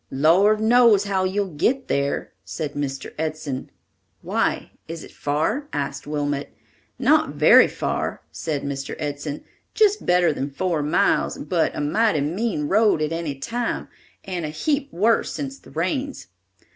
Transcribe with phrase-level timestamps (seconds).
[0.09, 3.13] "Lord knows how you'll get there," said Mr.
[3.19, 3.69] Edson.
[4.23, 6.49] "Why, is it far?" asked Wilmot.
[6.97, 8.95] "Not very far," said Mr.
[8.97, 9.43] Edson,
[9.79, 13.89] "little better than four miles, but a mighty mean road at any time
[14.25, 16.29] and a heap worse since the rains.